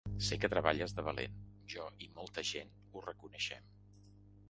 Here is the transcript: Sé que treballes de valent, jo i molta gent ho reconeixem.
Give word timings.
Sé 0.27 0.37
que 0.43 0.49
treballes 0.53 0.95
de 0.99 1.03
valent, 1.09 1.37
jo 1.75 1.87
i 2.07 2.11
molta 2.17 2.47
gent 2.55 2.75
ho 2.97 3.07
reconeixem. 3.13 3.73